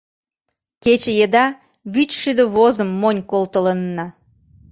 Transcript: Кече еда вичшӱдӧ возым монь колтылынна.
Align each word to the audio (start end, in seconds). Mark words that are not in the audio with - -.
Кече 0.83 1.11
еда 1.25 1.45
вичшӱдӧ 1.93 2.43
возым 2.53 2.89
монь 3.01 3.21
колтылынна. 3.31 4.05